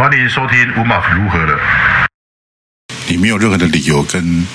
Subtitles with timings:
[0.00, 1.60] 欢迎收听乌马如何了。
[3.06, 4.46] 你没有任何的理由跟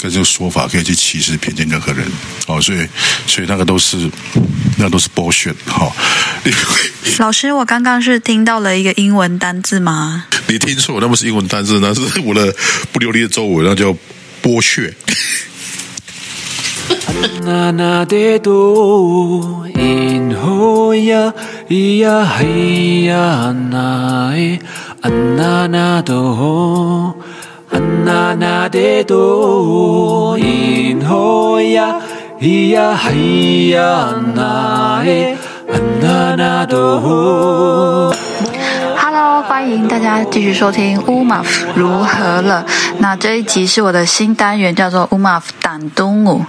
[0.00, 2.06] 跟这个说法可以去歧视偏见任何人
[2.46, 2.88] 哦，所以
[3.26, 4.10] 所以那个都是
[4.78, 5.92] 那都是 bullshit 哈、
[7.20, 10.24] 老师，我刚刚是听到了一个英文单字吗？
[10.46, 12.50] 你听错，那不是英文单字，那是我的
[12.90, 13.94] 不流利的中文，那叫
[14.42, 14.90] 剥削。
[17.18, 21.34] Nana de do in hoya
[21.68, 24.60] ia hiya nai
[25.02, 27.14] Anana do
[27.72, 32.00] Anana de do in hoya
[32.40, 35.36] ia hiya nai
[35.68, 38.12] Anana do
[38.96, 42.64] Hello，欢迎大家继续收听乌马夫如何了。
[42.98, 46.44] 那这一集是我的新单元，叫做乌马夫胆东舞。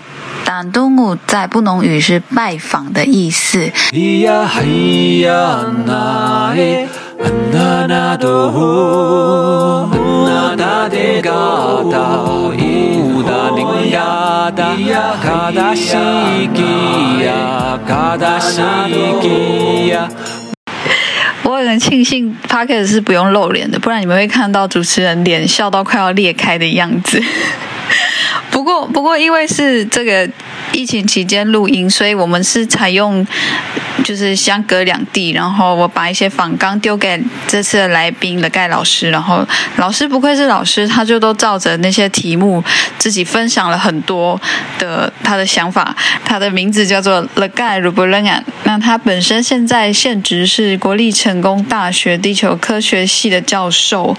[0.46, 3.72] 但都姆在布隆语是拜访的意思。
[21.44, 27.22] 我很庆幸 p a r k e r 是不用露脸的，不然你们会看到主持人脸笑到快要裂开的样子。
[28.60, 30.30] 不过，不过因为是这个
[30.72, 33.26] 疫情期间录音，所以我们是采用
[34.04, 39.46] 就是相隔两地，然后我把一些访纲丢给这次的来宾了盖老师，然后
[39.78, 42.64] 老师不愧是老师，他就都照着那些题目
[42.98, 44.40] 自己分享了很多
[44.78, 45.96] 的他的想法。
[46.24, 54.16] 他的名字叫做 l e g a i r u b l n a 那他本身现在现职是国立成功大学地球科学系的教授，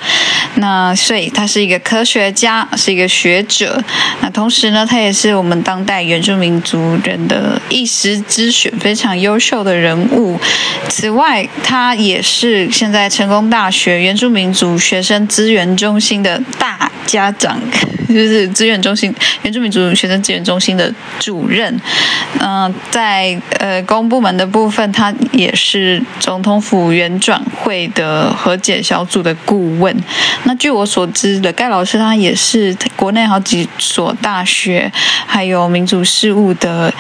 [0.57, 3.83] 那所以他是一个科学家，是一个学者。
[4.21, 10.41] 那同时呢，他也是我们当代原住民族人的一时之选，非常优秀的人物。
[10.89, 17.61] 此外，他也是现在成功大学原住民族学生资源中心的大家长，
[18.13, 21.81] 就是资源中心原住民族学生资源中心的主任。
[22.39, 29.95] 嗯、在呃公部门的部分，他也是总统府原转会的和解小组的顾问。
[30.45, 34.91] 那据我所知的，盖老师他也是国内好几所大学
[35.27, 36.93] 还有民主事务的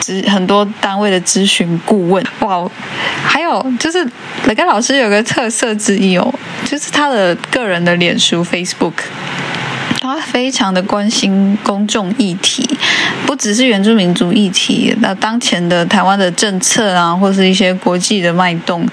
[0.00, 2.24] 咨很多单位的咨询顾问。
[2.40, 2.70] 哇，
[3.24, 4.06] 还有就是
[4.46, 8.92] 雷盖老师有个特色之一哦，就是他的个人的脸书 Facebook。
[10.04, 12.68] 他非常的关心公众议题，
[13.26, 18.86] 不只是原住民族议题，那当前的台湾的政策啊，或是一些国际的脉动，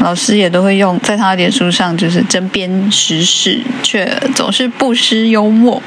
[0.00, 4.04] 老师也都会用在他的脸书上，就是针砭时事，却
[4.34, 5.80] 总是不失幽默。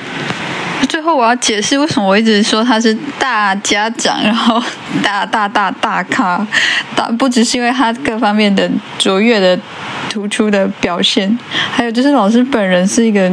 [0.88, 4.64] 最后我要解释为什么我一直说他是大家长，然后
[5.04, 6.48] 大大大大咖，
[6.96, 9.60] 大不只是因为他各方面的卓越的
[10.10, 11.38] 突出的表现，
[11.72, 13.32] 还有就是老师本人是一个，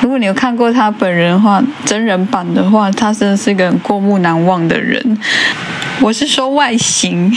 [0.00, 5.18] 如果你有看过他本人的话，真人版的话，他真的是一个很过目难忘的人。
[6.00, 7.34] 我是说外形，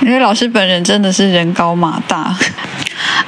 [0.00, 2.36] 因为老师本人真的是人高马大。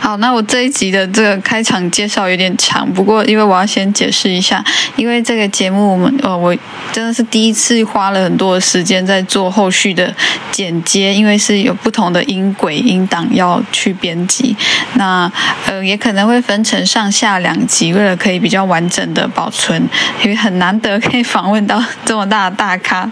[0.00, 4.64] 好，那我这一集的这个开场介绍有点长，不过因为我要先解释一下，
[4.96, 6.56] 因为这个节目我们呃我
[6.90, 10.14] 真的是第一次花了很多的时间在做后续的
[10.50, 14.56] 剪接，因为是有不同的音轨音档要去编辑，
[14.94, 15.30] 那
[15.66, 19.80] 呃也可能会分成上下两集，为了可以比较完整的保存，
[20.22, 23.10] 因为很难得可以访问到这么大的大咖，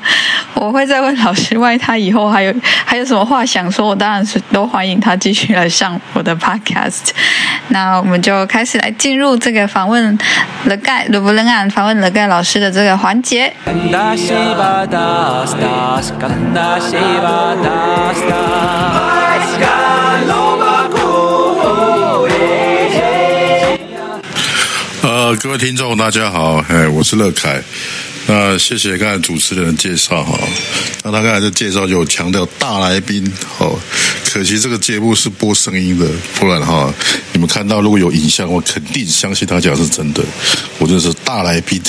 [0.54, 2.54] 我会再问老师，万一他以后还有
[2.84, 7.10] 还有什么话想说，我当然是都欢迎他继续来上我的 podcast。
[7.68, 10.18] 那我们就开始来进入这个访问
[10.64, 13.52] 了盖鲁布伦安访问了盖老师的这个环节。
[25.34, 27.60] 各位听众，大家好，哎，我是乐凯。
[28.26, 30.38] 那谢谢刚才主持人的介绍哈。
[31.02, 33.28] 那他刚才的介绍就有强调大来宾
[33.58, 33.76] 哦，
[34.24, 36.94] 可惜这个节目是播声音的，不然哈，
[37.32, 40.22] 你们看到如果有影像，我肯定相信他讲是真的。
[40.78, 41.82] 我真的是大来宾。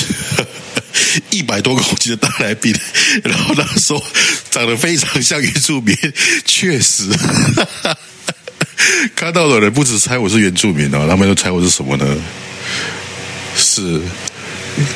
[1.30, 2.76] 一百多公斤的大来宾，
[3.24, 4.02] 然后他说
[4.50, 5.96] 长得非常像原住民，
[6.44, 7.04] 确实，
[9.16, 12.06] 看到的人不止猜我是原住民哦，他们都猜我是什么呢？
[13.78, 14.02] 是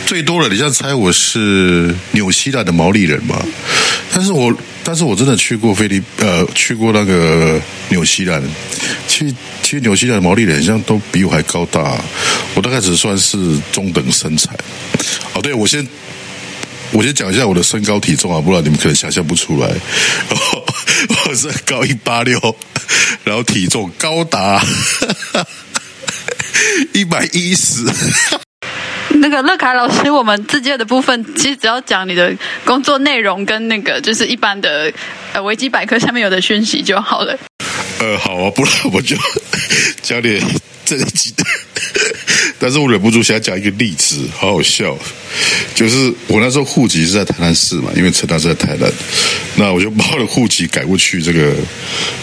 [0.07, 3.39] 最多的，你像猜我是纽西兰的毛利人嘛？
[4.11, 4.51] 但是我
[4.83, 8.41] 但是我真的去过菲律呃去过那个纽西兰，
[9.07, 12.01] 其实其实纽西兰的毛利人好像都比我还高大，
[12.55, 13.37] 我大概只算是
[13.71, 14.49] 中等身材。
[15.33, 15.87] 哦，对，我先
[16.91, 19.69] 我先讲一下我的身高体重啊，不然你们可能想象不出来。
[21.27, 22.39] 我身高一八六，
[23.23, 24.65] 然后体重高达
[26.93, 27.85] 一百一十。
[29.21, 32.35] 那个乐凯老师，我们自荐的部分其实只要讲你的
[32.65, 34.91] 工作内容跟那个就是一般的
[35.33, 37.37] 呃维基百科下面有的讯息就好了。
[37.99, 39.15] 呃，好啊，不然我就
[40.01, 40.41] 讲点
[40.83, 41.43] 正经的。
[42.61, 44.95] 但是我忍不住想讲一个例子，好好笑。
[45.73, 48.91] 就是我那时候户籍是在台南市嘛，因为陈大是在台南，
[49.55, 51.55] 那我就把我的户籍改过去这个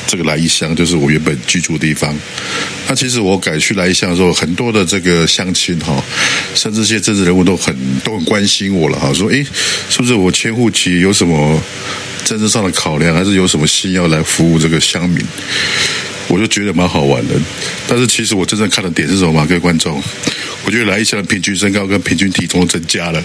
[0.07, 2.17] 这个来义乡，就是我原本居住的地方。
[2.87, 6.01] 那其实我改去来义乡的时候，很多的这个乡亲哈，
[6.55, 7.75] 甚至些政治人物都很
[8.05, 9.45] 都很关心我了哈，说诶，
[9.91, 11.61] 是不是我迁户籍有什么
[12.25, 15.27] 政治上的考量，还是有什么心要来服务这个乡民？
[16.29, 17.35] 我就觉得蛮好玩的，
[17.89, 19.47] 但是其实我真正看的点是什么？
[19.47, 20.03] 各位观众，
[20.65, 23.23] 我觉得来一下平均身高跟平均体重增加了。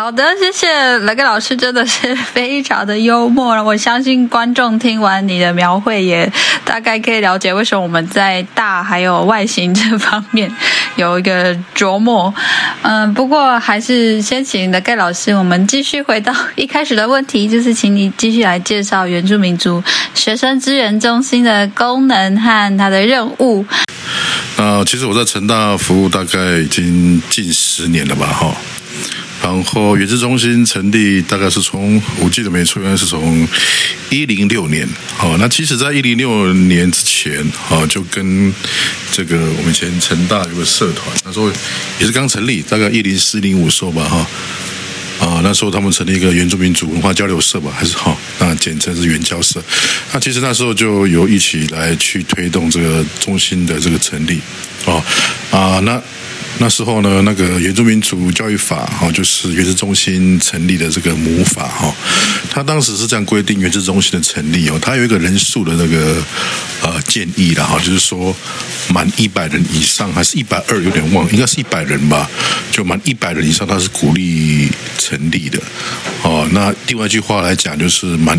[0.00, 3.62] 好的，谢谢雷哥老师，真的是非常的幽默。
[3.62, 6.32] 我相信观众听完你的描绘，也
[6.64, 10.50] 大概可以了解为什么我们在大还有外形这方面
[10.96, 12.32] 有一个琢磨。
[12.80, 23.66] 嗯，不过还是先请雷哥老师，我们继续回到一开始的问题，就是请你继续来介绍原住民族学生资源中心的功能和它的任务。
[24.56, 28.50] 那其实我在成大服务大概已经近十年了吧，哈。
[29.42, 33.46] 然后原子中心成立大概是从我记得没错，应该是从
[34.10, 34.88] 一零六年。
[35.16, 38.52] 好，那其实，在一零六年之前，啊，就跟
[39.12, 41.50] 这个我们以前成大有个社团，那时候
[41.98, 44.26] 也是刚成立，大概一零四零五时候吧，哈。
[45.20, 49.62] 啊，那时候他们成立一个原住民族文化交流社吧，还是哈，那简称是原交社。
[50.14, 54.40] 那其实那时候就有一起来去推动这个中心的这个成立，
[54.86, 55.04] 哦，
[55.50, 56.02] 啊，那
[56.58, 61.94] 那时候呢，那个原住民族教育法哈，就是原子中心成立的这个母法哈，
[62.50, 66.22] 他当时是这样规定原子中心的成立哦，他有一个人数的那个
[66.82, 68.34] 呃建议的哈，就是说
[68.88, 72.28] 满一百人以上，还是一百二，有点忘，应该是一百人吧，
[72.70, 74.68] 就满一百人以上，他是鼓励
[74.98, 75.58] 成立的
[76.22, 76.46] 哦。
[76.52, 78.36] 那另外一句话来讲，就是满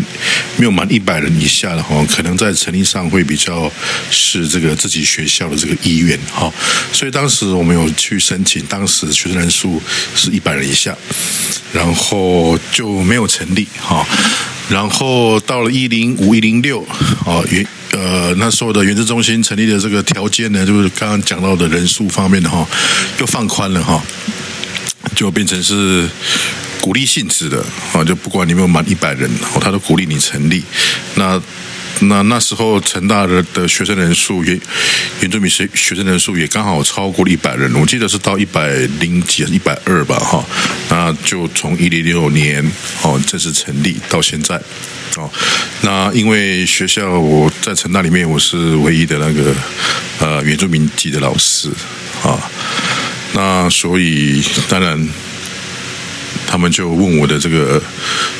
[0.56, 3.70] 没有满一百人以下的哈，可能在成立上会比较
[4.10, 6.52] 是这个自己学校的这个意愿哈，
[6.92, 9.80] 所以当时我们有去申请，当时学生人数
[10.16, 10.92] 是一百人以下，
[11.72, 14.04] 然后就没有成立哈。
[14.68, 16.84] 然后到了一零五一零六，
[17.24, 22.66] 哦原呃那时候的原子中心成立的这个条件呢，就是刚刚讲到的人数方面的哈，
[23.20, 24.02] 又放宽了哈，
[25.14, 26.08] 就变成是
[26.80, 30.64] 鼓励性质的啊，就不管你有没有满一百人，哦，他都鼓励你成立。
[31.14, 31.40] 那
[32.02, 34.58] 那那时候成大的的学生人数也
[35.20, 38.70] 原住民学学生人数也刚好超过了一百人，我记得是到一百
[39.00, 40.44] 零几、一百二吧，哈。
[40.88, 42.64] 那就从一零六年
[43.02, 44.60] 哦正式成立到现在，
[45.16, 45.30] 哦。
[45.82, 49.54] 那因为学校我在成大里面我是唯一的那个
[50.18, 51.68] 呃原住民籍的老师
[52.22, 52.38] 啊，
[53.34, 55.08] 那所以当然。
[56.44, 57.82] 他们就问我的这个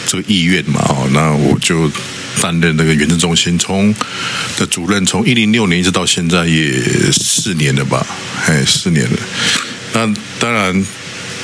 [0.06, 1.90] 这个意愿嘛，哦，那我就
[2.40, 3.94] 担任那个原子中心从
[4.56, 6.72] 的主任，从一零六年一直到现在也
[7.12, 8.06] 四年了吧，
[8.46, 9.18] 哎，四年了。
[9.92, 10.86] 那当然，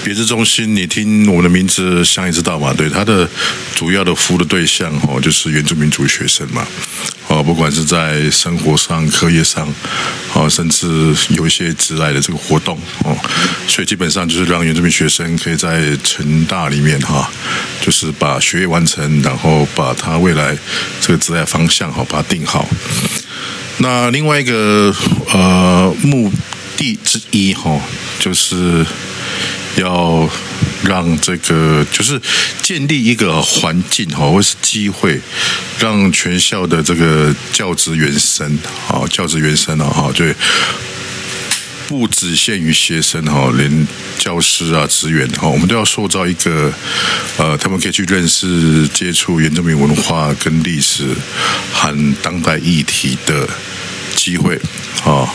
[0.08, 3.28] 原子中心你听我们的名字，想也知道嘛，对，它的
[3.74, 6.66] 主要的服务的对象哦，就是原住民族学生嘛。
[7.26, 9.70] 哦，不管是在生活上、课业上，
[10.32, 13.14] 哦，甚至有一些之类的这个活动，哦，
[13.66, 17.30] 所以基本上就是让原住民学生可以在成大里面哈，
[17.82, 20.56] 就是把学业完成，然后把他未来
[21.02, 22.66] 这个职业方向哈，把它定好。
[23.76, 24.90] 那另外一个
[25.34, 26.32] 呃目
[26.78, 27.78] 的之一哈，
[28.18, 28.86] 就是
[29.76, 30.28] 要。
[30.84, 32.18] 让这个就是
[32.62, 35.20] 建立一个环境哈，或是机会，
[35.80, 38.56] 让全校的这个教职员生
[38.86, 40.24] 啊，教职员生啊哈，就
[41.88, 43.88] 不只限于学生哈，连
[44.20, 46.72] 教师啊、职员哈，我们都要塑造一个
[47.36, 51.08] 呃，他们可以去认识、接触原住民文化跟历史
[51.72, 53.46] 和当代议题的
[54.14, 54.54] 机会
[55.04, 55.28] 啊。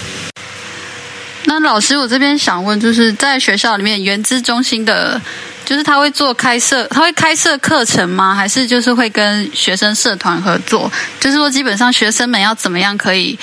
[1.54, 5.22] 那老师，我这边想问，就是在学校里面，原资中心的，
[5.64, 8.34] 就是他会做开设，他会开设课程吗？
[8.34, 10.92] 还是就是会跟学生社团合作？
[11.20, 13.38] 就是说，基本上学生们要怎么样可以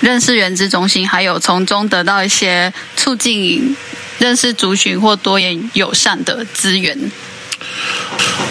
[0.00, 3.76] 认识原资中心，还有从中得到一些促进
[4.18, 6.98] 认识族群或多元友善的资源？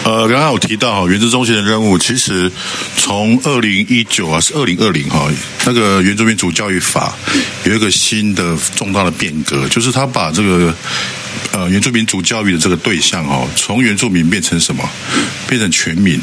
[0.04, 2.50] 呃，刚刚有提到哈，原子中心的任务，其实
[2.96, 5.30] 从二零一九啊，是二零二零哈，
[5.66, 7.14] 那个原住民族教育法
[7.64, 10.74] 有一个新的重大的变革，就是他把这个
[11.52, 14.88] 呃原住民族教育的这个对象哦，从原住民变成什么？
[15.46, 16.20] 变成全民。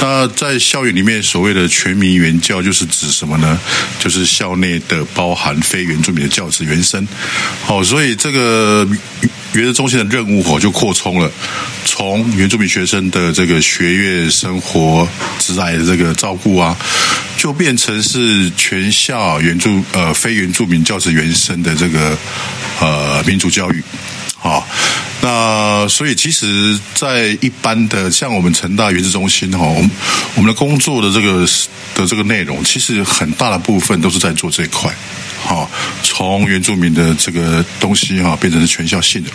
[0.00, 3.58] 那在校园里面，所谓的全民原教就是指什么呢？
[3.98, 7.06] 就是校内的包含非原住民的教职原生。
[7.64, 8.86] 好，所以这个
[9.52, 11.30] 原子中心的任务哦就扩充了，
[11.84, 16.76] 从原住民学生的这个学业生活、职来的这个照顾啊，
[17.36, 22.16] 就变成是全校原住呃非原住民教职原生的这个
[22.80, 23.82] 呃民主教育。
[24.42, 24.66] 好，
[25.20, 29.90] 那所以其实，在一般的像我们成大原子中心哈，我们
[30.36, 31.46] 我们的工作的这个
[31.94, 34.90] 的这个内容，其实很大的部分都是在做这一块。
[35.42, 35.70] 好，
[36.20, 39.30] 从原住民的这个东西哈，变成是全校性的。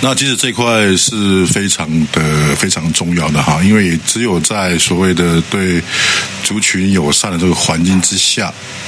[0.00, 5.82] 那其实这块是非常的非常重要的哈，因为只有在所谓的对
[6.44, 8.46] 族群友善的这个环境之下，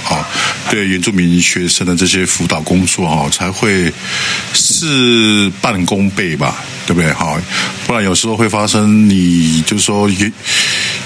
[0.08, 0.24] 啊，
[0.70, 3.92] 对原住民学生的这些辅导工作哈，才会
[4.52, 7.12] 事半功倍吧，对不对？
[7.12, 7.36] 哈，
[7.88, 10.08] 不然有时候会发生，你就是说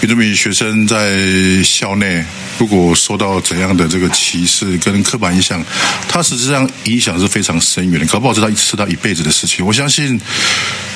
[0.00, 2.25] 原住民学生在校内
[2.59, 5.62] 如果受到怎样的这个歧视跟刻板印象，
[6.09, 9.64] 他实际上影响是非常深远的，搞不好是他是他一辈子的事情。
[9.64, 10.19] 我相信，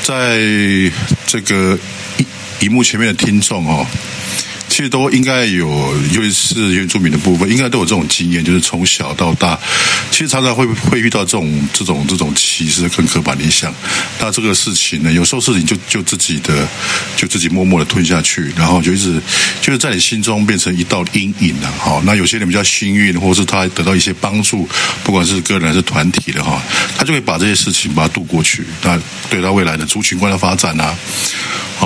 [0.02, 0.38] 在
[1.26, 1.78] 这个
[2.60, 3.86] 荧幕前面的听众哦。
[4.74, 5.68] 其实都应该有，
[6.12, 9.56] 尤其是原住民的部分，应该都有这种经验，就是从小到大，
[10.10, 13.72] 其实常常会会遇到这种这种这种歧视跟刻板印象。
[14.18, 16.66] 那这个事情呢，有时候事情就就自己的
[17.16, 19.22] 就自己默默的吞下去，然后就一直
[19.62, 21.70] 就是在你心中变成一道阴影了。
[21.78, 24.68] 哈，那有些人比较幸运，或者是他得到一些帮助，
[25.04, 26.60] 不管是个人还是团体的哈，
[26.98, 28.64] 他就会把这些事情把它度过去。
[28.82, 29.00] 那
[29.30, 30.92] 对他未来的族群观的发展啊，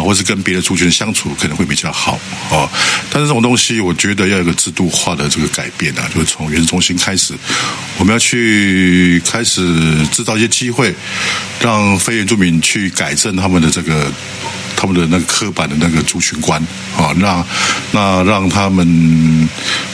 [0.02, 2.18] 或是跟别的族群相处，可能会比较好
[2.50, 2.68] 啊。
[3.10, 7.34] 但是这种东西，我觉得要有个制度化的这个改变啊，就是从原子中心开始，
[7.98, 10.94] 我们要去开始制造一些机会，
[11.60, 14.12] 让非原住民去改正他们的这个
[14.80, 16.62] 他们的那个刻板的那个族群观
[16.96, 17.44] 啊，那
[17.90, 19.48] 那让他们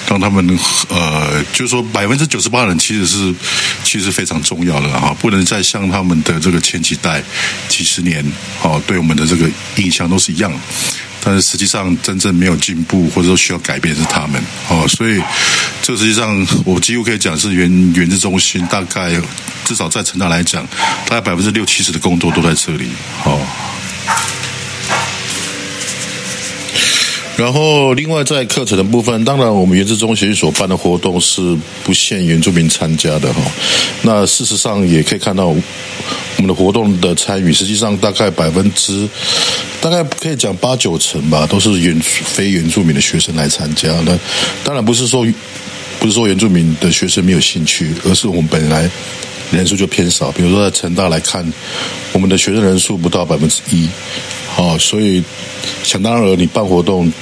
[0.07, 0.59] 让他们
[0.91, 3.35] 呃，就是说百分之九十八人其实是
[3.83, 7.23] 其实非常重要的哈，不能再像他们的这个前几代
[7.67, 8.23] 几十年
[8.63, 10.53] 哦，对我们的这个印象都是一样。
[11.27, 14.39] 但是实际上，真正没有进步或者说需要改变是他们
[14.69, 15.19] 哦，所以
[15.81, 19.11] 这实际上我几乎可以讲是原原子中心，大概
[19.65, 20.63] 至少在成大来讲，
[21.09, 22.91] 大概百分之六七十的工作都在这里
[23.25, 23.41] 哦。
[27.37, 33.43] 然后，另外在课程的部分，当然我们原子中心所办的活动是不限原住民参加的哈。
[34.03, 35.57] 那事实上也可以看到，我
[36.39, 39.09] 们的活动的参与，实际上大概百分之，
[39.81, 43.93] 大概可以讲八九成吧，都是原非原住民的学生来参加。
[44.07, 44.17] 那
[44.63, 45.27] 当然不是说
[45.99, 48.89] 不是说原住民的学生没有兴趣，而是我们本来
[49.51, 50.31] 人数就偏少。
[50.31, 51.45] 比如说在成大来看，
[52.13, 53.89] 我们的学生人数不到百分之一。
[54.57, 55.23] 哦，所以
[55.83, 57.13] 想当然，你办活动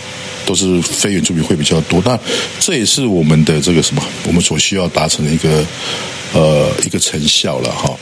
[0.45, 2.19] 都是非原住民会比较多，那
[2.59, 5.65] 这也是我们的这个什么，我们所需要达成的一个
[6.35, 7.97] 呃一个成效了哈。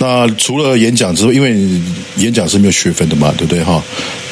[0.00, 1.56] 那除了演讲之外，因为
[2.16, 3.82] 演讲是没有学分的嘛，对不对哈？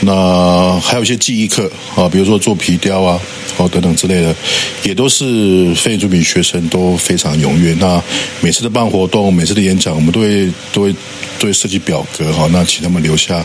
[0.00, 3.20] 那还有一些记忆课啊，比如说做皮雕啊，
[3.56, 4.34] 哦等等之类的，
[4.82, 7.74] 也都是非原住民学生都非常踊跃。
[7.80, 8.02] 那
[8.40, 10.92] 每次的办活动，每次的演讲，我们都会都会
[11.38, 13.44] 都会设计表格哈，那请他们留下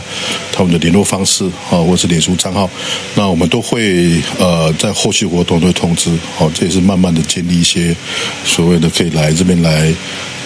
[0.52, 2.68] 他们的联络方式啊，或是脸书账号，
[3.14, 7.94] 那我们都会呃在后续活动都会通知，好，这也是慢慢的建立一些
[8.44, 9.92] 所谓的可以来这边来。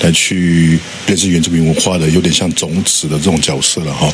[0.03, 4.07] 来去认识原住民文化的，有点像种子的这种角色了哈。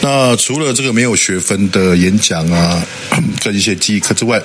[0.00, 2.82] 那除了这个没有学分的演讲啊，
[3.42, 4.42] 跟一些记忆课之外，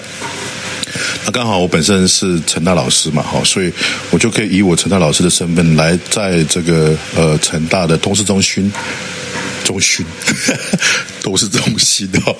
[1.26, 3.72] 那刚好我本身是陈大老师嘛，哈，所以
[4.12, 8.72] 我就可以以我陈大老师的身份来在这个呃成大的通识中心
[9.64, 10.06] 中心
[11.24, 12.36] 都是中心哦，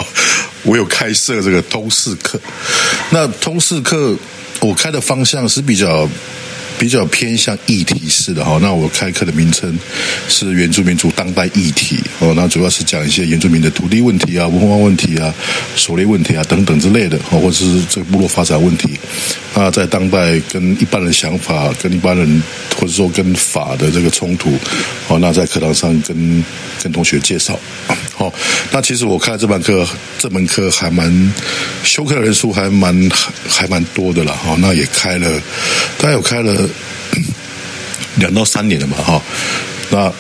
[0.64, 2.40] 我有开设这个通识课。
[3.10, 4.16] 那通识课
[4.60, 6.08] 我开的方向是比较。
[6.78, 9.78] 比较偏向议题式的哈，那我开课的名称
[10.28, 15.34] 是原住民族当代议题哦，那主要是讲一些原住民的土地问题啊、文化问题啊、
[15.76, 18.90] 狩猎问题啊等等之类的哦，或者是这个部落发展问题。
[19.56, 22.44] 那在当代跟一般人想法、跟一般人
[22.76, 24.58] 或者说跟法的这个冲突
[25.08, 26.44] 哦，那在课堂上跟
[26.82, 27.58] 跟同学介绍。
[28.16, 28.32] 好，
[28.72, 29.88] 那其实我开这门课，
[30.20, 31.34] 这门课还蛮
[31.84, 33.10] 修课人数还蛮
[33.48, 35.42] 还蛮多的了哈，那也开了，
[35.98, 36.63] 大概有开了。
[38.18, 39.22] 两到三年了嘛，哈。
[39.90, 40.12] 那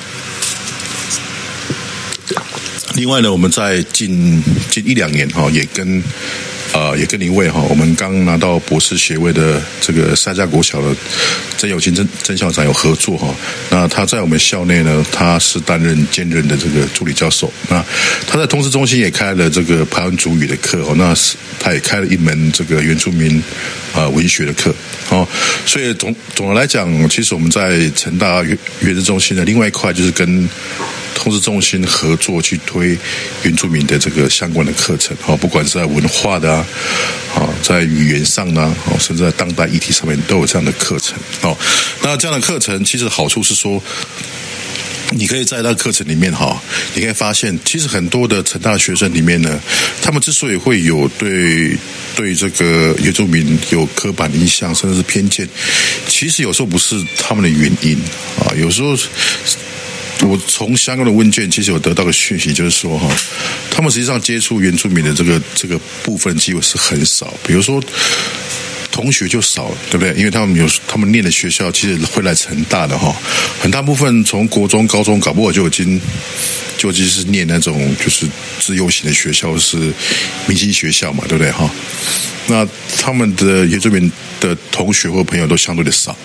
[2.95, 6.03] 另外呢，我们在近近一两年哈，也跟
[6.73, 10.95] 呃，也跟一位哈，我们刚拿到博士学位的这个三家国小的
[11.57, 13.33] 曾友金曾曾校长有合作哈。
[13.69, 17.51] 那他在我们校内呢，他是担任兼任的这个助理教授。
[17.69, 17.83] 那
[18.27, 23.41] 他在通识中心也开了这个排湾主语的课哦，那是他也开了一门这个原住民
[23.93, 24.73] 啊文学的课
[25.13, 25.27] 哦。
[25.65, 30.49] 所以总总的来讲，其实我们在成大原原子中心的另外一块就是跟
[31.15, 32.97] 通知中心合作去推
[33.43, 36.65] 原住民的这个相关的课程哦，不管是在文化的啊，
[37.35, 41.55] 啊，在语言上呢，哦，甚至在当代议题上面都有这样的课程哦。
[42.01, 43.81] 那这样的课程其实好处是说。
[45.15, 46.61] 你可以在那个课程里面哈，
[46.93, 49.59] 你可以发现，其实很多的成大学生里面呢，
[50.01, 51.77] 他们之所以会有对
[52.15, 55.47] 对这个原住民有刻板印象，甚至是偏见，
[56.07, 57.97] 其实有时候不是他们的原因
[58.39, 58.97] 啊，有时候。
[60.21, 63.13] 我从相关的问卷，其实有得到个讯息，就是说哈，
[63.69, 67.83] 他们实际上接触原住民的这个这个部分机会是很少，比如说。
[68.93, 70.13] 同学就少了，对不对？
[70.13, 73.13] 因为他们有他们念的学校，其实会来成大的哈，
[73.59, 75.99] 很大部分从国中、高中搞不好就已经
[76.83, 78.27] 尤其是念那种就是
[78.59, 79.77] 自由型的学校，是
[80.45, 81.69] 明星学校嘛，对不对哈？
[82.47, 84.11] 那他们的原住民
[84.41, 86.15] 的同学或朋友都相对的少。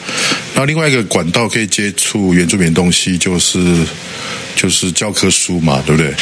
[0.55, 3.87] 那另外一个管道可以接触原住民的东西，就是
[4.57, 6.12] 就是教科书嘛，对不对？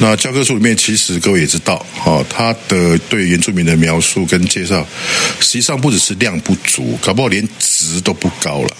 [0.00, 4.86] 那教科书里面，其实各位也知道，哈，他的对原住民的描述跟介绍，
[5.40, 8.76] 实际上不只是量不足，搞不好连值都不高了，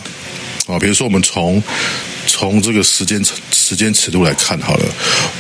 [0.68, 1.60] 啊，比如说我们从
[2.26, 3.20] 从这个时间
[3.50, 4.84] 时间尺度来看好了，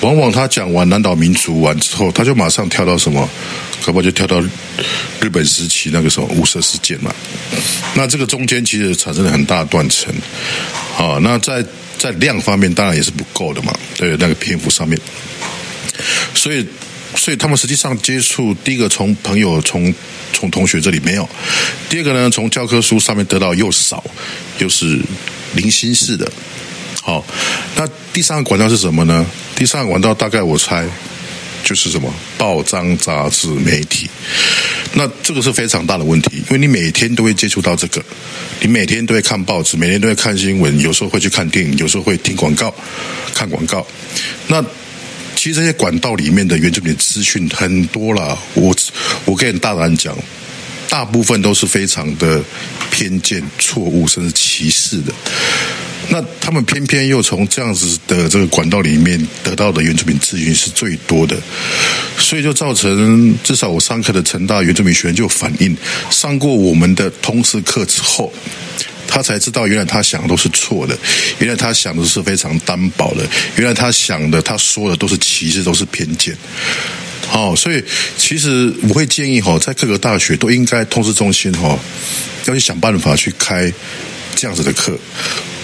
[0.00, 3.28] 往往他讲完南岛民族完之后，他就马上跳到什么，
[3.84, 4.40] 搞不就跳到
[5.20, 7.14] 日本时期那个什么雾社事件嘛，
[7.94, 10.12] 那这个中间其实产生了很大的断层，
[10.96, 11.64] 啊，那在
[11.98, 14.98] 在量方面当然也是不够的嘛，对那个篇幅上面。
[16.34, 16.64] 所以，
[17.18, 19.92] 所以他们实际上接触第一个从朋友、从
[20.32, 21.24] 从同学这里没有；
[21.90, 24.02] 第二个呢，从教科书上面得到又少，
[24.58, 24.98] 又是
[25.54, 26.30] 零星式的。
[27.02, 27.26] 好，
[27.74, 29.26] 那第三个管道是什么呢？
[29.56, 30.86] 第三个管道大概我猜
[31.64, 34.08] 就是什么报章、杂志、媒体。
[34.94, 38.02] 那这个是非常大的问题，因为你每天都会接触到这个，
[38.60, 42.72] 你每天都会看报纸，每天都会看新闻，有时候会去看电影，有时候会听广告、
[43.34, 43.86] 看广告。
[44.46, 44.64] 那
[45.38, 48.74] 其实这些管道里面的原住民资讯很多了，我
[49.24, 50.12] 我可以大胆讲，
[50.88, 52.42] 大部分都是非常的
[52.90, 55.12] 偏见、错误，甚至歧视的。
[56.08, 61.36] 那他们偏偏又从这样子的这个管道里面得到的原住民资讯是最多的，
[62.18, 65.76] 所以就造成至少我上课的成大原住民学员就反映，
[66.10, 68.32] 上过我们的通识课之后。
[69.08, 70.96] 他才知道，原来他想的都是错的，
[71.38, 76.36] 原来他想的是非常单薄的，原来他想的、他说的都是歧视，都是偏见。
[77.26, 77.82] 好，所以
[78.16, 81.78] 其实我会建议哈，在各个大学都应该通知中心哈，
[82.46, 83.72] 要去想办法去开
[84.34, 84.98] 这样子的课，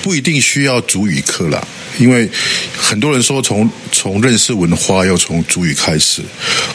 [0.04, 1.66] 不一定需要主语课啦，
[1.98, 2.28] 因为
[2.76, 6.20] 很多人说从从认识文化要从主语开始，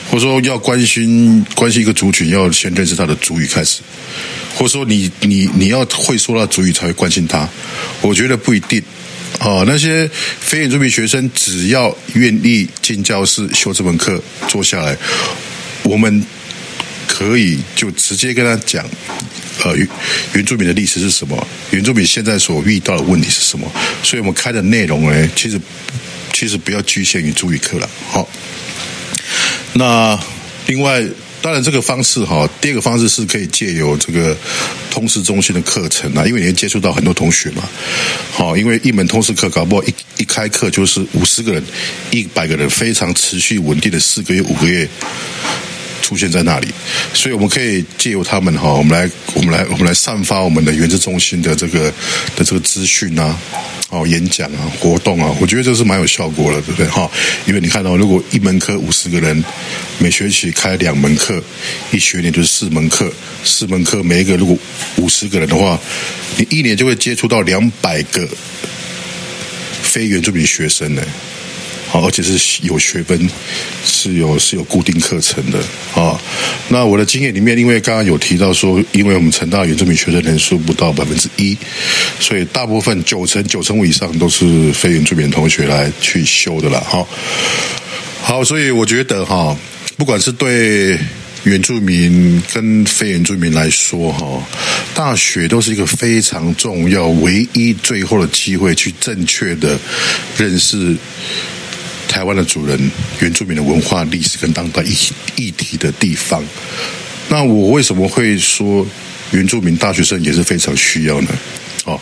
[0.09, 3.81] 或者说要关心关心一个族群要先认识他的主语开始。
[4.55, 7.47] 或者说你你你要会说到主语才会关心他，
[8.01, 8.81] 我觉得不一定。
[9.41, 14.97] 哦，那些非原住民学生只要愿意进教室修这门课，坐下来，
[15.83, 16.25] 我们
[17.07, 18.83] 可以就直接跟他讲，
[19.63, 19.75] 呃，
[20.33, 23.69] 原住民的历史是什么，原住民现在所遇到的问题是什么。
[24.03, 25.59] 所以我们开的内容呢，其实
[26.33, 27.89] 其实不要局限于主语课了。
[28.09, 28.27] 好，
[29.73, 30.19] 那
[30.67, 31.03] 另外。
[31.41, 34.35] 当然，这个方式哈，第二个方式是可以借由这个
[34.91, 37.63] 通识中心的课程啊，因为你会接触到很多同学嘛。
[38.33, 41.63] 好，因为一门通识课搞不好一一开课就是五十个人、
[42.11, 44.85] 一百个人，非常持续稳定的四个月、五个月
[46.01, 46.67] 出现在那里，
[47.13, 51.91] 所以我们可以借由他们哈，我们来、我们来、我们来散发我们的原子中心的这个
[52.35, 53.37] 的这个资讯啊。
[53.91, 56.85] 哦，演讲啊，活动啊，我觉得这是蛮有效果的，对不对？
[56.89, 57.09] 哈，
[57.47, 59.43] 因为你看到，如果一门课五十个人，
[59.97, 61.43] 每学期开两门课，
[61.89, 63.11] 一学年就是四门课，
[63.43, 64.55] 四门课每一个如果
[64.97, 65.79] 五十个人的话，
[66.37, 68.29] 你一年就会接触到两百个
[69.81, 71.01] 非原住民学生呢。
[71.91, 73.27] 好，而且是有学分，
[73.83, 75.57] 是有是有固定课程的
[75.99, 76.21] 啊。
[76.67, 81.57] 那我的经验里面，因为刚刚有提到说，因为我们成大原住民学生人数不到百分之一，
[82.19, 86.79] 所以大部分九成九成五以上都是非原住民同学来去修的了。
[86.81, 87.03] 哈，
[88.21, 89.57] 好，所以我觉得哈，
[89.97, 90.95] 不管是对
[91.43, 94.47] 原住民跟非原住民来说，哈，
[94.93, 99.75] 大学都是一个非常重要、唯一最后的机会，去正确的
[100.37, 100.95] 认识。
[102.09, 102.91] 台湾的主人、
[103.21, 104.93] 原住民的文化历史跟当代议
[105.37, 106.43] 议题的地方，
[107.29, 108.85] 那我为什么会说
[109.31, 111.29] 原住民大学生也是非常需要呢？
[111.85, 111.97] 哦，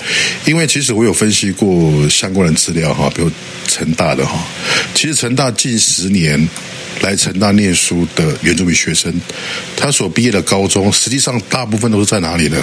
[0.45, 3.29] 因为其实我有分析过相关的资料哈，比如
[3.67, 4.43] 成大的哈，
[4.95, 6.49] 其实成大近十年
[7.01, 9.13] 来成大念书的原住民学生，
[9.75, 12.57] 他所毕业的高中，实际上大部分都是在哪里呢？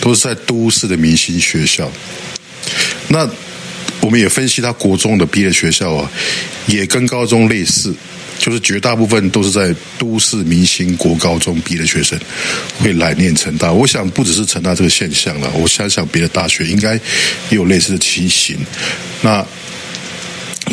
[0.00, 1.90] 都是在都市的明星学校。
[3.08, 3.28] 那
[4.02, 6.10] 我们也分析他国中的毕业学校啊，
[6.66, 7.94] 也跟高中类似，
[8.36, 12.18] 就是绝大部分都是在都市明星国高中毕业的学生
[12.80, 13.72] 会来念成大。
[13.72, 17.00] 我想不只是成大这个现象了，我想想别的大学应该也
[17.50, 18.58] 有类似的情形。
[19.20, 19.46] 那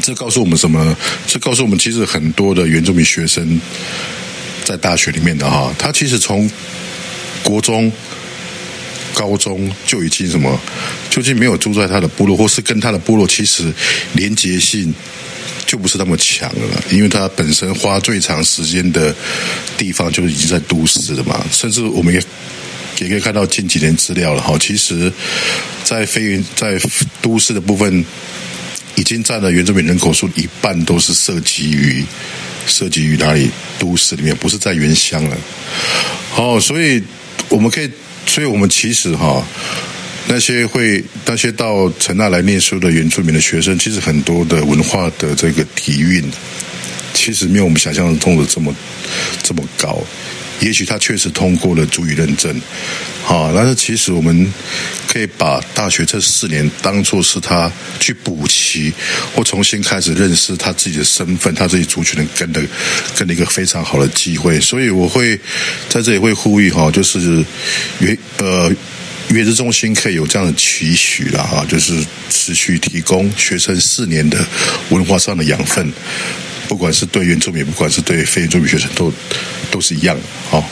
[0.01, 0.97] 这告诉我们什么？
[1.27, 3.61] 这告诉我们，其实很多的原住民学生
[4.65, 6.49] 在大学里面的哈，他其实从
[7.43, 7.91] 国中。
[9.19, 10.57] 高中就已经什么，
[11.09, 13.69] 究竟没有住在他的部落，或是跟他的部落其实
[14.13, 14.95] 连结性
[15.65, 19.13] 就不是那么强了，因为他本身花最长时间的
[19.77, 21.45] 地方就是已经在都市了嘛。
[21.51, 22.23] 甚至我们也
[22.99, 25.11] 也可以看到近几年资料了哈，其实，
[25.83, 26.79] 在非原在
[27.21, 28.05] 都市的部分，
[28.95, 32.05] 已经占了原住民人口数一半都是涉及于
[32.65, 35.37] 涉及于哪里都市里面，不是在原乡了。
[36.31, 37.03] 好，所以
[37.49, 37.91] 我们可以。
[38.25, 39.43] 所以，我们其实哈，
[40.27, 46.23] 那些会那些到成大来念书的原住民的学生，其实很多的文化的这个底蕴，
[47.13, 48.73] 其实没有我们想象中的这么
[49.41, 50.01] 这么高。
[50.59, 52.61] 也许他确实通过了主语认证，
[53.23, 54.53] 好，但是其实我们
[55.07, 58.93] 可以把大学这四年当做是他去补齐
[59.33, 62.61] 或重新开始认识他自己的身份，他自己族群的根的
[63.15, 64.59] 根的一个非常好的机会。
[64.59, 65.39] 所以我会
[65.87, 67.43] 在这里会呼吁哈，就是
[67.99, 68.69] 原呃
[69.29, 74.37] 原子中心可以有这样的期许了哈，就是持续提供学生四年的
[74.89, 75.89] 文化上的养分。
[76.69, 79.11] 不管是对原住民，不管是对非原住民学生，都
[79.71, 80.21] 都是一样的。
[80.51, 80.63] 好，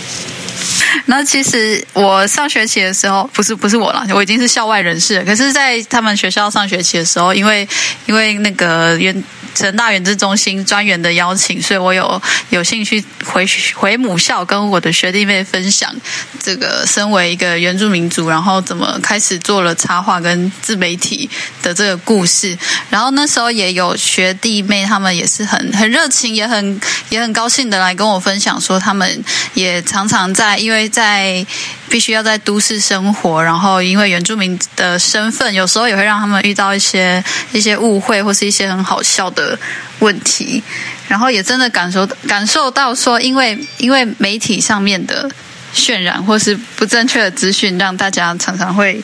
[1.07, 5.23] 那其实我上学期的时候，不是不是我了，我已经是校外人士。
[5.25, 7.67] 可是，在他们学校上学期的时候，因为
[8.05, 9.23] 因为那个原。
[9.55, 15.93] 成大原子中心专员的邀请，所以我有有兴趣回回母校，跟我的学弟妹分享
[16.39, 21.29] 这个身为一个原住民族，然后怎么开始做了插画跟自媒体
[21.61, 22.57] 的这个故事。
[22.89, 26.79] 然后那时候也有学弟妹，他们也是很很热情，也很
[27.09, 31.45] 也很高兴的来跟我分享，说他们也常常在因为在。
[31.89, 39.57] 必须要在都市生活，然后因为原住民的身份，有时候也会让他们遇到一些一些误会，或是一些很好笑的
[39.99, 40.61] 问题。
[41.07, 45.29] 然后也真的感受感受到说，因为因为媒体上面的
[45.73, 49.01] 渲染或是不正确的资讯，让大家常常会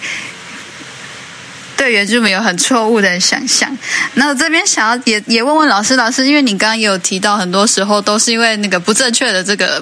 [1.78, 3.78] 对原住民有很错误的想象。
[4.16, 9.82] 那我这边想要也也问问老师，老师，因为你刚刚也有提到，很多时候都是因为那个不正确的这个。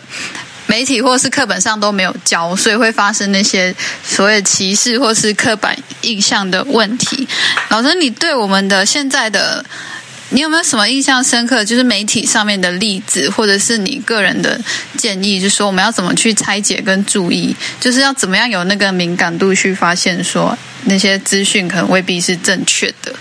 [0.71, 7.27] 媒体或是课本上都没有教，所以会发生那些所谓歧视或是刻板印象的问题。
[7.67, 9.65] 老师，你对我们的现在的，
[10.29, 11.65] 你有没有什么印象深刻？
[11.65, 14.57] 就是媒体上面的例子，或者是你个人的
[14.95, 23.13] 建议，就是说我们要怎么去拆解跟注意，就是要怎么样有那个敏感度去发现说那些资讯可能未必是正确的。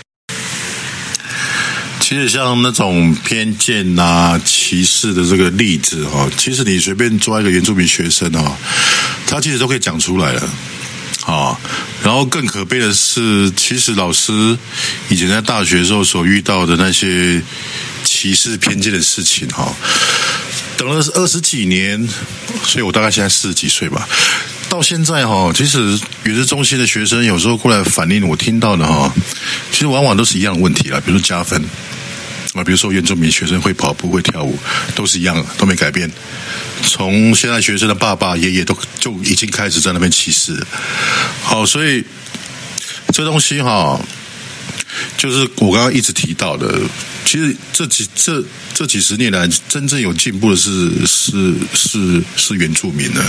[2.01, 8.57] 其实像那种偏见呐、歧视的这个例子哈，其实你随便抓一个原住民学生啊，
[9.25, 10.49] 他其实都可以讲出来了
[11.25, 11.57] 啊。
[12.03, 14.57] 然后更可悲的是，其实老师
[15.07, 17.41] 以前在大学时候所遇到的那些
[18.03, 19.73] 歧视偏见的事情哈，
[20.75, 22.05] 等了二十几年，
[22.65, 24.05] 所以我大概现在四十几岁吧。
[24.71, 29.13] 到现在哈，其实语言中心的学生有时候过来反映我听到的哈，
[29.69, 31.61] 其实往往都是一样的问题啦，比如说加分。
[32.53, 34.57] 啊，比如说原住民学生会跑步、会跳舞，
[34.95, 36.09] 都是一样的，都没改变。
[36.83, 40.57] 从现在学生的爸爸、爷爷都就已经开始在那边歧视。
[41.43, 42.01] 好，所以
[43.11, 43.99] 这东西哈。
[45.17, 46.79] 就是我刚刚一直提到的，
[47.25, 48.43] 其实这几这
[48.73, 53.23] 这几十年来，真正有进步的是是是是原住民的，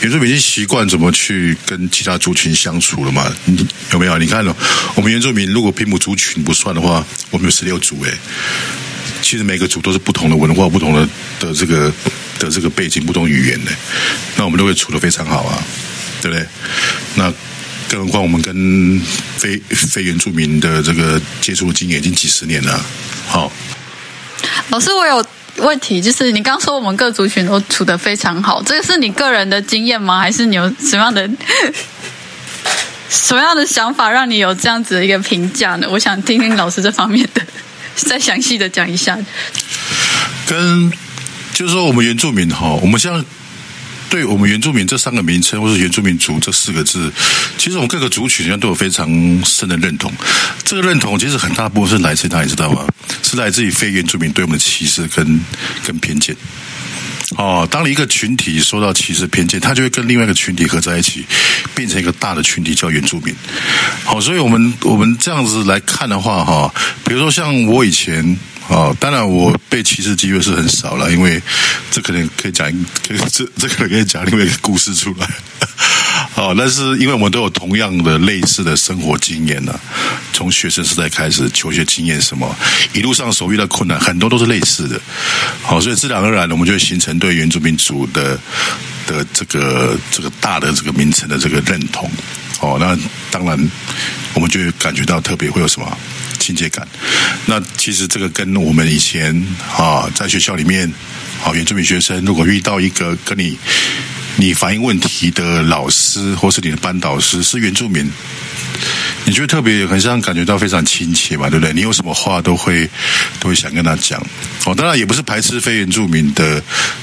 [0.00, 3.32] 原住民已经习惯怎么去跟其他族群相处了嘛？
[3.92, 4.18] 有没有？
[4.18, 4.54] 你看了
[4.94, 8.12] 我们原住民，如果拼不族群不算的话，我们有十六族诶。
[9.22, 11.92] 其实每个族都是不同的文化、不同的的这个
[12.38, 13.70] 的这个背景、不同语言的，
[14.36, 15.62] 那我们都会处的非常好啊，
[16.20, 16.46] 对不对？
[17.14, 17.32] 那。
[17.90, 19.00] 更何况我们跟
[19.36, 22.80] 非非原住民的这个接触经验已经几十年了。
[23.26, 23.50] 好，
[24.68, 25.26] 老师，我有
[25.56, 30.20] 问题，就是你刚说我们各族群都处得非常好，这个是你个人的经验吗？
[30.20, 31.28] 还是你有什么样的
[33.08, 35.88] 什么样的想法，让你有这样子的一个评价呢？
[35.90, 37.44] 我想听听老师这方面的，
[37.96, 39.18] 再详细的讲一下。
[40.46, 40.92] 跟
[41.52, 43.24] 就是说，我们原住民哈，我们像
[44.10, 47.10] 对我们原住民这三个名称，或是原住民族这四个字，
[47.56, 49.08] 其实我们各个族群都有非常
[49.44, 50.12] 深的认同。
[50.64, 52.84] 这个认同其实很大部分是来自哪里，知道吗？
[53.22, 55.40] 是来自于非原住民对我们的歧视跟
[55.84, 56.36] 跟偏见。
[57.36, 61.24] 哦，当一个群体受到歧视偏见，他就会跟另外一个群体合在一起，
[61.76, 63.32] 变成一个大的群体，叫原住民。
[64.04, 68.36] 好，所以我们我们这样子来看的话，哈，比如说像我以前。
[68.70, 71.42] 哦，当然我被歧视机会是很少了，因为
[71.90, 72.70] 这可能可以讲，
[73.06, 75.28] 可 以这这可能可以讲另外一个故事出来。
[76.32, 79.74] 好， 但是因为我们都有同样的类似的生活经验呢，
[80.32, 82.54] 从学生时代开始，求学经验什么，
[82.92, 85.00] 一路上所遇到困难很多都是类似的。
[85.62, 88.38] 好，所以自然而然的，我们就会形成对原住民族的
[89.04, 92.08] 的这个这个大的这个名称的这个认同。
[92.60, 92.96] 哦，那
[93.32, 93.70] 当然，
[94.34, 95.98] 我们就感觉到特别会有什么
[96.40, 96.88] 亲切感。
[97.46, 99.32] 那其实这个跟我们以前
[99.76, 100.92] 啊，在学校里面，
[101.44, 103.56] 啊，原住民学生如果遇到一个跟你
[104.36, 108.10] 你反映问题的老师，或是你的班导师是原住民，
[109.24, 111.72] 你觉得特别很像感觉到非常亲切嘛，对不对？
[111.74, 112.88] 你有什么话都会
[113.38, 114.20] 都会想跟他讲。
[114.64, 116.62] 哦，当然也不是排斥非原住民的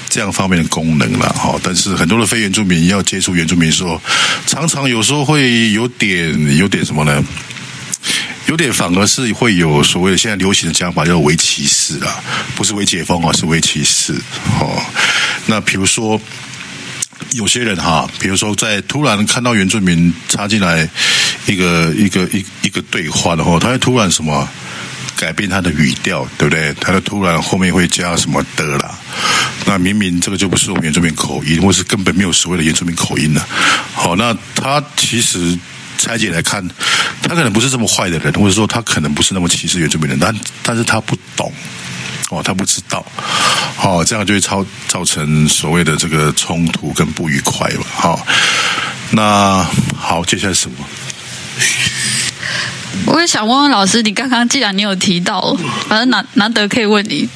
[0.09, 1.59] 这样方面的功能了，哈。
[1.61, 4.01] 但是很多的非原住民要接触原住民，说
[4.47, 7.23] 常常有时候会有点有点什么呢？
[8.47, 12.23] 有点反而是会有所谓的现在流行的讲法叫围歧视啊，
[12.55, 14.13] 不是围解封啊，是围歧视
[14.59, 14.81] 哦。
[15.47, 16.19] 那比如说
[17.33, 20.89] 有些人哈，比如说在突然看到原住民插进来
[21.45, 24.47] 一个一个一一个对话的话，他会突然什么
[25.17, 26.73] 改变他的语调，对不对？
[26.79, 28.97] 他的突然后面会加什么的啦。
[29.65, 33.45] 那明明这个就不是我们原住民口音，或是根本没有所谓的原住民口音的。
[33.93, 35.59] 好，那他其实。
[35.97, 36.67] 拆解来看，
[37.21, 41.51] 他可能不是这么坏的人，或者说他可能不是那么歧视原住民人，但但是他不懂，
[42.29, 43.05] 哦，他不知道，
[43.81, 48.27] 哦，这样就会造造成所谓的这个冲突跟不愉快吧，好，
[49.11, 50.77] 那好，接下来什么？
[53.05, 55.55] 我也想问问老师，你刚刚既然你有提到，
[55.87, 57.27] 反正难难得可以问你。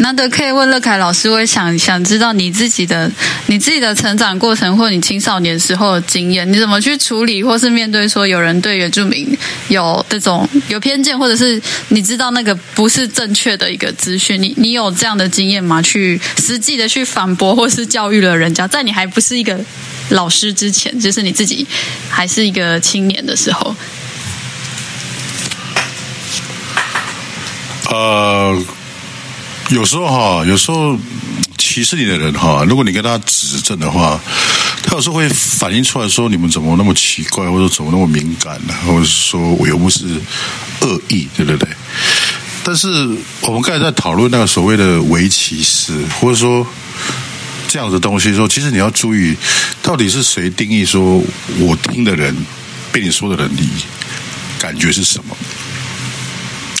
[0.00, 3.10] 难得可以问乐凯老师，我也想想知道你自己的
[3.46, 9.36] 你自己的成长过程，或你青少年时候的经验，你怎么去处理，或是面对说有人对原住民
[9.68, 15.82] 有这种有偏见，或者是你知道那个不是正确的一个资讯，你你有这样的经验吗？
[15.82, 19.60] 去实际的去反驳，或是教育了人家，在你还不是一个
[20.08, 21.66] 老师之前，就是你自己
[22.08, 23.76] 还是一个青年的时候。
[27.90, 28.64] 呃。
[29.70, 30.98] 有时候哈，有时候
[31.56, 34.20] 歧视你的人哈，如果你跟他指正的话，
[34.82, 38.74] 他有时候会反映出来说你们怎么那么奇怪，或者怎么那么敏感呢？
[38.84, 40.06] 或者说我又不是
[40.80, 41.68] 恶意，对不对？
[42.64, 42.88] 但是
[43.42, 46.66] 我们刚才在讨论那个所谓的围歧视，或者说
[47.68, 49.36] 这样的东西，说其实你要注意，
[49.82, 51.22] 到底是谁定义说
[51.60, 52.36] 我听的人
[52.90, 53.70] 被你说的人，你
[54.58, 55.36] 感觉是什么？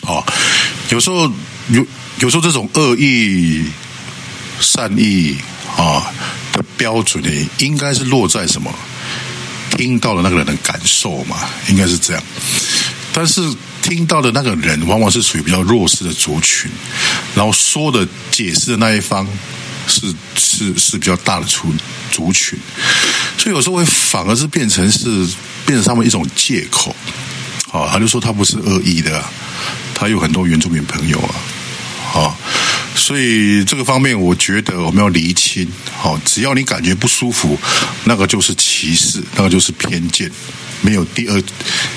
[0.08, 0.24] 哦，
[0.88, 1.30] 有时候
[1.68, 1.86] 有。
[2.20, 3.64] 有时候这种恶意、
[4.60, 5.38] 善意
[5.76, 6.12] 啊
[6.52, 8.70] 的标准呢，应该是落在什么？
[9.76, 11.36] 听到的那个人的感受嘛，
[11.68, 12.22] 应该是这样。
[13.12, 13.40] 但是
[13.80, 16.70] 听到的那个人，往往是属于比较弱势的族群，
[17.34, 19.26] 然后说的、解释的那一方
[19.88, 21.72] 是是是比较大的族
[22.12, 22.58] 族群，
[23.38, 25.08] 所以有时候会反而是变成是
[25.64, 26.94] 变成他们一种借口。
[27.72, 29.24] 啊，他就说他不是恶意的，
[29.94, 31.34] 他有很多原住民朋友啊。
[32.12, 32.36] 好，
[32.96, 35.64] 所以这个方面，我觉得我们要厘清。
[35.96, 37.56] 好，只要你感觉不舒服，
[38.02, 40.28] 那个就是歧视，那个就是偏见，
[40.80, 41.40] 没有第二，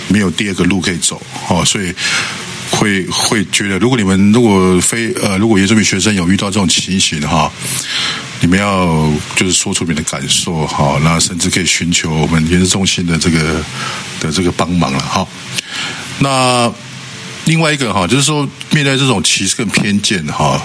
[0.07, 1.19] 没有第二个路可以走。
[1.47, 1.91] 好，所以
[2.69, 7.51] 会会觉得，如果你们如果非呃，如果有这名学生有遇到这种情形哈，
[8.41, 13.65] 你们要就是说出你的感受，好，那甚至可以寻求我们原子中心的这个
[14.19, 14.99] 的这个帮忙了。
[14.99, 15.27] 好，
[16.19, 16.71] 那。
[17.45, 20.61] 另外一个哈，就是说，面对这种歧视跟偏见哈，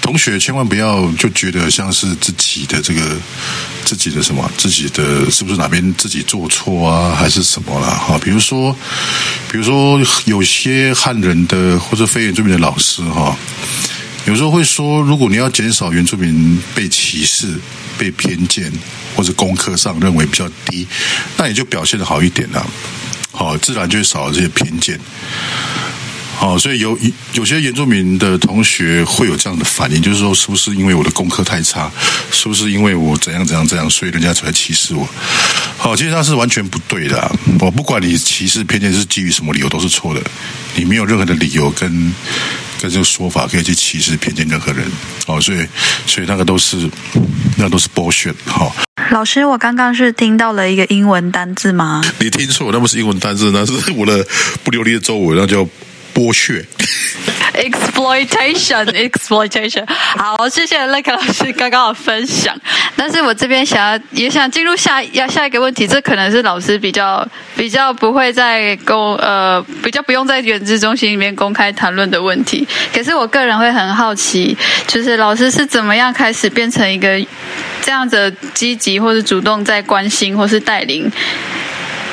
[0.00, 3.16] 同学千万不要就觉得像是自己的这个
[3.84, 8.18] 自己的什么，自己的是不是哪边自己做错啊，还是什么了哈？
[8.24, 8.74] 比如说，
[9.52, 13.36] 比如说有些汉人的或者非原住民的老师哈，
[14.24, 17.60] 有时候会说，如果你要减少原住民被歧视、
[17.98, 18.72] 被偏见，
[19.14, 20.86] 或者功课上认为比较低，
[21.36, 22.66] 那你就表现的好一点了，
[23.32, 24.98] 好，自然就会少了这些偏见。
[26.40, 26.98] 哦，所以有
[27.34, 31.90] 有些原住民的同学会有这样的反应，就是说，是不是因为我的功课太差，
[32.32, 35.06] 是不是因为我怎样怎样怎样，所以人家才会歧视我？
[35.76, 37.30] 好，其实那是完全不对的。
[37.60, 40.22] 我不管你歧视偏见是基于什么理由，都是错的。
[40.74, 41.90] 你没有任何的理由跟
[42.80, 44.90] 跟这个说法可以去歧视偏见任何人。
[45.26, 45.58] 哦，所以
[46.06, 46.88] 所以那个都是
[47.58, 48.72] 那都是 bullshit 哈、
[49.10, 52.02] 老师，我刚刚是听到了一个英文单字吗？
[52.18, 54.26] 你听错，那不是英文单字，那是我的
[54.64, 55.66] 不流利的中文，那叫
[56.14, 56.64] 剥削。
[57.54, 59.84] exploitation exploitation。
[60.16, 62.56] 好，谢谢赖克老师刚刚的分享。
[62.96, 72.66] 但是我这边想要也想进入下要下一个问题，这可能是老师比较比较不会在公呃比较不用在原子中心里面公开谈论的问题。
[72.94, 77.20] 可是我个人会很好奇，就是老师是怎么样开始变成一个
[77.82, 81.10] 这样子积极或者主动在关心或是带领。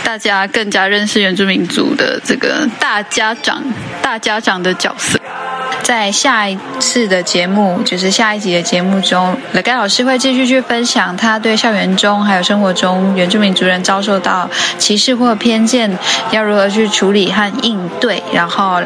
[0.04, 3.64] 大家更加认识原住民族的这个大家长、
[4.02, 5.20] 大家长的角色。
[5.84, 15.98] 在下一次的节目，就是下一集的节目中，乐盖老师会继续去分享他对校园中还有生活中原住民族人遭受到歧视或偏见，
[16.32, 18.22] 要如何去处理和应对。
[18.34, 18.82] 然后，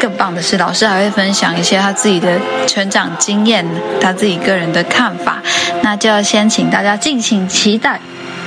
[0.00, 3.64] 更棒的是，老师还会分享一些他自己的成长经验，
[4.00, 5.40] 他自己个人的看法。
[5.82, 8.00] 那就要先请大家敬请期待。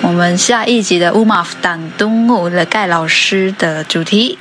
[0.04, 4.40] 我们下一集的乌马夫党东木的盖老师的主题。